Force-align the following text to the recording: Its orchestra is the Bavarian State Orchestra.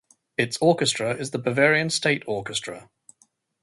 Its 0.35 0.57
orchestra 0.61 1.13
is 1.15 1.29
the 1.29 1.37
Bavarian 1.37 1.91
State 1.91 2.23
Orchestra. 2.25 2.89